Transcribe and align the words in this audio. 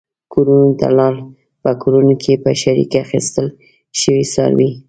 کورونو 0.33 0.69
ته 0.79 0.87
لاړل، 0.97 1.19
په 1.63 1.71
کورونو 1.81 2.13
کې 2.23 2.33
په 2.43 2.51
شریکه 2.61 2.97
اخیستل 3.05 3.47
شوي 4.01 4.23
څاروي. 4.33 4.69